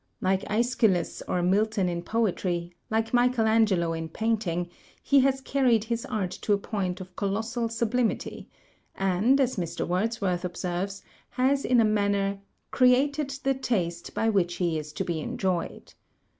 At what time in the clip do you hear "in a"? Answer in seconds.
11.63-11.85